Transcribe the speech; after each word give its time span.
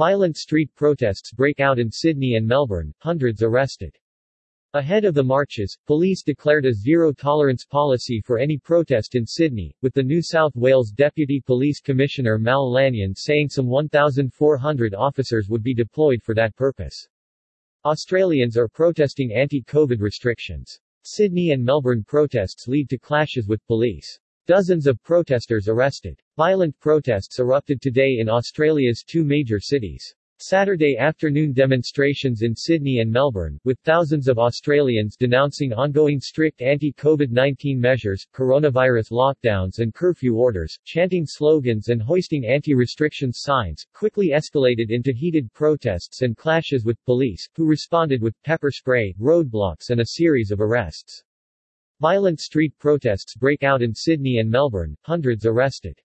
Violent 0.00 0.38
street 0.38 0.74
protests 0.76 1.30
break 1.30 1.60
out 1.60 1.78
in 1.78 1.90
Sydney 1.90 2.36
and 2.36 2.48
Melbourne, 2.48 2.94
hundreds 3.00 3.42
arrested. 3.42 3.94
Ahead 4.72 5.04
of 5.04 5.12
the 5.12 5.22
marches, 5.22 5.76
police 5.86 6.22
declared 6.22 6.64
a 6.64 6.72
zero-tolerance 6.72 7.66
policy 7.66 8.22
for 8.24 8.38
any 8.38 8.56
protest 8.56 9.14
in 9.14 9.26
Sydney, 9.26 9.76
with 9.82 9.92
the 9.92 10.02
New 10.02 10.22
South 10.22 10.56
Wales 10.56 10.90
Deputy 10.90 11.38
Police 11.38 11.82
Commissioner 11.82 12.38
Mal 12.38 12.72
Lanyon 12.72 13.14
saying 13.14 13.50
some 13.50 13.66
1,400 13.66 14.94
officers 14.94 15.50
would 15.50 15.62
be 15.62 15.74
deployed 15.74 16.22
for 16.22 16.34
that 16.34 16.56
purpose. 16.56 17.06
Australians 17.84 18.56
are 18.56 18.68
protesting 18.68 19.34
anti-COVID 19.34 20.00
restrictions. 20.00 20.80
Sydney 21.02 21.50
and 21.50 21.62
Melbourne 21.62 22.04
protests 22.04 22.66
lead 22.66 22.88
to 22.88 22.96
clashes 22.96 23.48
with 23.48 23.66
police. 23.66 24.18
Dozens 24.46 24.86
of 24.86 25.02
protesters 25.02 25.68
arrested. 25.68 26.20
Violent 26.36 26.78
protests 26.80 27.38
erupted 27.38 27.80
today 27.80 28.18
in 28.18 28.28
Australia's 28.28 29.04
two 29.06 29.24
major 29.24 29.60
cities. 29.60 30.14
Saturday 30.42 30.96
afternoon 30.96 31.52
demonstrations 31.52 32.40
in 32.40 32.56
Sydney 32.56 33.00
and 33.00 33.12
Melbourne, 33.12 33.60
with 33.64 33.78
thousands 33.80 34.26
of 34.26 34.38
Australians 34.38 35.14
denouncing 35.14 35.74
ongoing 35.74 36.18
strict 36.18 36.62
anti-COVID-19 36.62 37.76
measures, 37.76 38.26
coronavirus 38.34 39.10
lockdowns 39.10 39.80
and 39.80 39.92
curfew 39.92 40.36
orders, 40.36 40.78
chanting 40.86 41.26
slogans 41.26 41.88
and 41.88 42.00
hoisting 42.00 42.46
anti-restrictions 42.46 43.40
signs, 43.42 43.84
quickly 43.92 44.28
escalated 44.28 44.86
into 44.88 45.12
heated 45.12 45.52
protests 45.52 46.22
and 46.22 46.38
clashes 46.38 46.86
with 46.86 47.04
police, 47.04 47.46
who 47.54 47.66
responded 47.66 48.22
with 48.22 48.42
pepper 48.42 48.70
spray, 48.70 49.14
roadblocks 49.20 49.90
and 49.90 50.00
a 50.00 50.06
series 50.06 50.50
of 50.50 50.62
arrests. 50.62 51.22
Violent 52.00 52.40
street 52.40 52.72
protests 52.78 53.36
break 53.36 53.62
out 53.62 53.82
in 53.82 53.94
Sydney 53.94 54.38
and 54.38 54.50
Melbourne, 54.50 54.96
hundreds 55.02 55.44
arrested. 55.44 56.00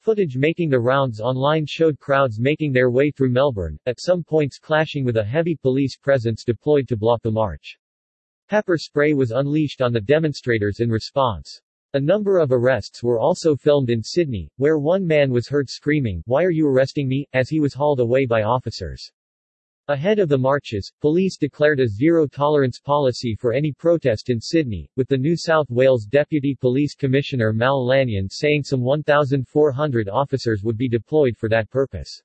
Footage 0.00 0.36
making 0.36 0.68
the 0.68 0.78
rounds 0.78 1.18
online 1.18 1.64
showed 1.66 1.98
crowds 1.98 2.38
making 2.38 2.72
their 2.72 2.90
way 2.90 3.10
through 3.10 3.30
Melbourne, 3.30 3.78
at 3.86 4.02
some 4.02 4.22
points 4.22 4.58
clashing 4.58 5.02
with 5.02 5.16
a 5.16 5.24
heavy 5.24 5.56
police 5.56 5.96
presence 5.96 6.44
deployed 6.44 6.86
to 6.88 6.98
block 6.98 7.22
the 7.22 7.30
march. 7.30 7.78
Pepper 8.50 8.76
spray 8.76 9.14
was 9.14 9.30
unleashed 9.30 9.80
on 9.80 9.94
the 9.94 10.00
demonstrators 10.02 10.80
in 10.80 10.90
response. 10.90 11.58
A 11.94 12.00
number 12.00 12.36
of 12.36 12.52
arrests 12.52 13.02
were 13.02 13.18
also 13.18 13.56
filmed 13.56 13.88
in 13.88 14.02
Sydney, 14.02 14.50
where 14.58 14.78
one 14.78 15.06
man 15.06 15.30
was 15.30 15.48
heard 15.48 15.70
screaming, 15.70 16.22
Why 16.26 16.44
are 16.44 16.50
you 16.50 16.68
arresting 16.68 17.08
me? 17.08 17.26
as 17.32 17.48
he 17.48 17.60
was 17.60 17.72
hauled 17.72 18.00
away 18.00 18.26
by 18.26 18.42
officers. 18.42 19.10
Ahead 19.88 20.18
of 20.18 20.30
the 20.30 20.38
marches, 20.38 20.90
police 21.02 21.36
declared 21.36 21.78
a 21.78 21.86
zero-tolerance 21.86 22.80
policy 22.80 23.36
for 23.38 23.52
any 23.52 23.70
protest 23.70 24.30
in 24.30 24.40
Sydney, 24.40 24.88
with 24.96 25.08
the 25.08 25.18
New 25.18 25.36
South 25.36 25.68
Wales 25.68 26.06
Deputy 26.06 26.56
Police 26.58 26.94
Commissioner 26.94 27.52
Mal 27.52 27.84
Lanyon 27.84 28.30
saying 28.30 28.62
some 28.62 28.80
1,400 28.80 30.08
officers 30.08 30.62
would 30.64 30.78
be 30.78 30.88
deployed 30.88 31.36
for 31.36 31.50
that 31.50 31.68
purpose. 31.68 32.22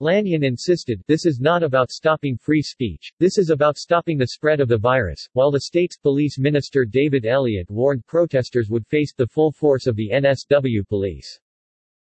Lanyon 0.00 0.44
insisted, 0.44 1.02
this 1.08 1.24
is 1.24 1.40
not 1.40 1.62
about 1.62 1.90
stopping 1.90 2.36
free 2.36 2.60
speech, 2.60 3.10
this 3.18 3.38
is 3.38 3.48
about 3.48 3.78
stopping 3.78 4.18
the 4.18 4.26
spread 4.26 4.60
of 4.60 4.68
the 4.68 4.76
virus, 4.76 5.26
while 5.32 5.50
the 5.50 5.62
state's 5.62 5.96
police 5.96 6.38
minister 6.38 6.84
David 6.84 7.24
Elliott 7.24 7.70
warned 7.70 8.06
protesters 8.06 8.68
would 8.68 8.86
face 8.86 9.14
the 9.14 9.26
full 9.26 9.50
force 9.50 9.86
of 9.86 9.96
the 9.96 10.10
NSW 10.12 10.86
police. 10.86 11.40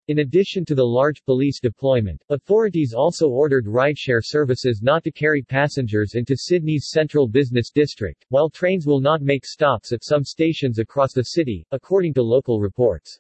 In 0.10 0.20
addition 0.20 0.66
to 0.66 0.76
the 0.76 0.86
large 0.86 1.24
police 1.24 1.62
deployment, 1.62 2.22
authorities 2.28 2.94
also 2.94 3.30
ordered 3.30 3.68
rideshare 3.68 4.20
services 4.22 4.82
not 4.82 5.02
to 5.06 5.12
carry 5.12 5.42
passengers 5.42 6.16
into 6.16 6.36
Sydney's 6.36 6.90
central 6.90 7.26
business 7.26 7.70
district, 7.70 8.26
while 8.28 8.50
trains 8.50 8.86
will 8.86 9.00
not 9.00 9.22
make 9.22 9.46
stops 9.46 9.94
at 9.94 10.04
some 10.04 10.26
stations 10.26 10.78
across 10.78 11.14
the 11.14 11.24
city, 11.24 11.66
according 11.72 12.14
to 12.16 12.22
local 12.22 12.60
reports. 12.60 13.18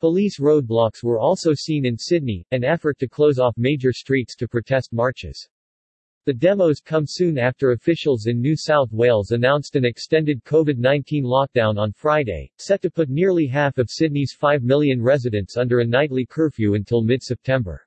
Police 0.00 0.40
roadblocks 0.40 1.04
were 1.04 1.20
also 1.20 1.54
seen 1.54 1.86
in 1.86 1.96
Sydney, 1.96 2.44
an 2.50 2.64
effort 2.64 2.98
to 2.98 3.08
close 3.08 3.38
off 3.38 3.54
major 3.56 3.92
streets 3.92 4.34
to 4.34 4.48
protest 4.48 4.92
marches. 4.92 5.48
The 6.26 6.34
demos 6.34 6.80
come 6.80 7.06
soon 7.06 7.38
after 7.38 7.70
officials 7.70 8.26
in 8.26 8.42
New 8.42 8.54
South 8.54 8.92
Wales 8.92 9.30
announced 9.30 9.74
an 9.74 9.86
extended 9.86 10.44
COVID-19 10.44 11.22
lockdown 11.24 11.78
on 11.78 11.92
Friday, 11.92 12.50
set 12.58 12.82
to 12.82 12.90
put 12.90 13.08
nearly 13.08 13.46
half 13.46 13.78
of 13.78 13.88
Sydney's 13.88 14.36
5 14.38 14.62
million 14.62 15.00
residents 15.00 15.56
under 15.56 15.80
a 15.80 15.86
nightly 15.86 16.26
curfew 16.26 16.74
until 16.74 17.02
mid-September. 17.02 17.86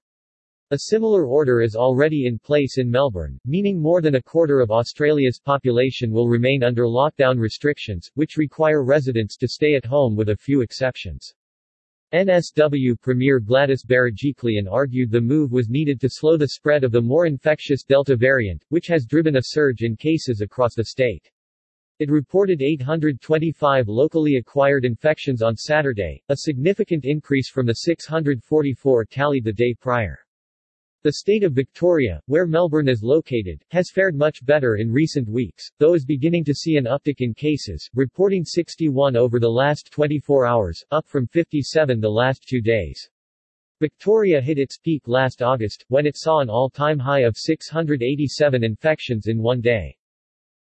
A 0.72 0.80
similar 0.80 1.28
order 1.28 1.62
is 1.62 1.76
already 1.76 2.26
in 2.26 2.40
place 2.40 2.80
in 2.80 2.90
Melbourne, 2.90 3.40
meaning 3.46 3.80
more 3.80 4.02
than 4.02 4.16
a 4.16 4.24
quarter 4.24 4.62
of 4.62 4.72
Australia's 4.72 5.40
population 5.40 6.10
will 6.10 6.28
remain 6.28 6.64
under 6.64 6.86
lockdown 6.86 7.38
restrictions, 7.38 8.10
which 8.16 8.38
require 8.38 8.84
residents 8.84 9.38
to 9.38 9.48
stay 9.48 9.76
at 9.76 9.86
home 9.86 10.16
with 10.16 10.30
a 10.30 10.38
few 10.38 10.62
exceptions. 10.62 11.36
NSW 12.14 13.02
Premier 13.02 13.40
Gladys 13.40 13.84
Berejiklian 13.84 14.72
argued 14.72 15.10
the 15.10 15.20
move 15.20 15.52
was 15.52 15.68
needed 15.68 16.00
to 16.00 16.10
slow 16.12 16.38
the 16.38 16.50
spread 16.50 16.84
of 16.84 16.92
the 16.92 17.02
more 17.02 17.26
infectious 17.26 17.84
Delta 17.84 18.16
variant, 18.16 18.64
which 18.70 18.86
has 18.86 19.08
driven 19.08 19.38
a 19.38 19.42
surge 19.44 19.82
in 19.82 19.96
cases 19.96 20.40
across 20.40 20.76
the 20.76 20.86
state. 20.86 21.32
It 21.98 22.12
reported 22.12 22.62
825 22.62 23.88
locally 23.88 24.36
acquired 24.36 24.86
infections 24.86 25.42
on 25.42 25.56
Saturday, 25.56 26.22
a 26.30 26.38
significant 26.38 27.04
increase 27.04 27.50
from 27.50 27.66
the 27.66 27.74
644 27.74 29.06
tallied 29.06 29.44
the 29.44 29.52
day 29.52 29.74
prior. 29.74 30.20
The 31.04 31.12
state 31.12 31.44
of 31.44 31.52
Victoria, 31.52 32.22
where 32.28 32.48
Melbourne 32.48 32.88
is 32.88 33.04
located, 33.04 33.62
has 33.72 33.92
fared 33.92 34.16
much 34.16 34.46
better 34.46 34.78
in 34.78 34.90
recent 34.90 35.28
weeks, 35.28 35.70
though 35.78 35.96
is 35.96 36.06
beginning 36.06 36.46
to 36.46 36.54
see 36.54 36.78
an 36.78 36.86
uptick 36.86 37.20
in 37.20 37.34
cases, 37.34 37.90
reporting 37.94 38.46
61 38.46 39.18
over 39.18 39.38
the 39.38 39.52
last 39.52 39.92
24 39.92 40.46
hours, 40.46 40.82
up 40.92 41.06
from 41.06 41.28
57 41.28 42.00
the 42.00 42.10
last 42.10 42.48
two 42.48 42.62
days. 42.62 43.10
Victoria 43.82 44.40
hit 44.40 44.58
its 44.58 44.78
peak 44.78 45.02
last 45.06 45.42
August, 45.42 45.84
when 45.90 46.06
it 46.06 46.16
saw 46.16 46.40
an 46.40 46.50
all-time 46.50 47.00
high 47.00 47.24
of 47.24 47.36
687 47.36 48.64
infections 48.64 49.28
in 49.28 49.42
one 49.42 49.60
day. 49.60 49.98